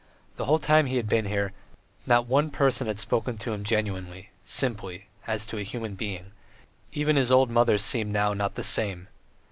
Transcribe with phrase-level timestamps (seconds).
[0.37, 1.53] The whole time he had been here,
[2.07, 6.31] not one person had spoken to him genuinely, simply, as to a human being;
[6.91, 9.09] even his old mother seemed now not the same!